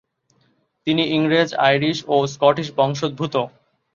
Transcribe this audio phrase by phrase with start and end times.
[0.87, 3.35] তিনি ইংরেজ, আইরিশ ও স্কটিশ বংশোদ্ভূত।